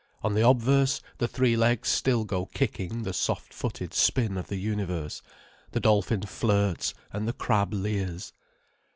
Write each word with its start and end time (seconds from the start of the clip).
On 0.23 0.33
the 0.33 0.41
obverse 0.49 0.99
the 1.19 1.27
three 1.27 1.55
legs 1.55 1.87
still 1.89 2.23
go 2.23 2.47
kicking 2.47 3.03
the 3.03 3.13
soft 3.13 3.53
footed 3.53 3.93
spin 3.93 4.35
of 4.35 4.47
the 4.47 4.55
universe, 4.57 5.21
the 5.73 5.79
dolphin 5.79 6.23
flirts 6.23 6.95
and 7.13 7.27
the 7.27 7.33
crab 7.33 7.71
leers. 7.71 8.33